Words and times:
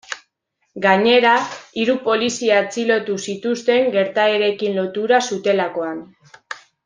Gainera, 0.85 1.33
hiru 1.81 1.95
polizia 2.07 2.55
atxilotu 2.63 3.19
zituzten 3.27 3.93
gertaerekin 3.97 4.75
lotura 4.81 5.21
zutelakoan. 5.29 6.03